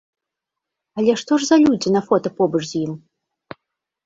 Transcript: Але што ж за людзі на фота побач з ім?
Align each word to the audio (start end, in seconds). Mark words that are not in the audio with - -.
Але 1.01 1.13
што 1.23 1.37
ж 1.43 1.47
за 1.49 1.57
людзі 1.65 1.93
на 1.97 2.01
фота 2.09 2.29
побач 2.41 2.63
з 2.71 2.75
ім? 2.83 2.91